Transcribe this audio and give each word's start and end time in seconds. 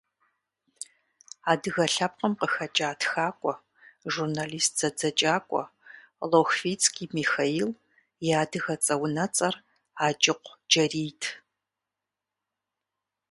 Адыгэ 1.51 1.85
лъэпкъым 1.93 2.33
къыхэкӀа 2.39 2.89
тхакӏуэ, 2.99 3.53
журнэлист, 4.13 4.73
зэдзэкӏакӏуэ 4.79 5.63
Лохвицкий 6.29 7.09
Михаил 7.17 7.69
и 8.25 8.27
адыгэцӏэ-унэцӏэр 8.41 9.55
Аджыкъу 10.05 10.55
Джэрийт. 10.69 11.23